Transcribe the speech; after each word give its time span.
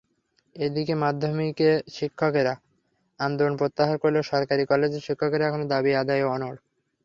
এদিকে 0.55 0.93
মাধ্যমিক 1.03 1.57
শিক্ষকেরা 1.95 2.53
আন্দোলন 3.19 3.53
প্রত্যাহার 3.57 3.97
করলেও 4.03 4.23
সরকারি 4.31 4.63
কলেজের 4.65 5.05
শিক্ষকেরা 5.07 5.47
এখনো 5.47 5.65
দাবি 5.73 5.91
আদায়ে 6.01 6.25
অনড়। 6.27 6.57